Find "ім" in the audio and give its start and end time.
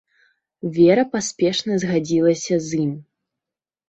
2.85-2.91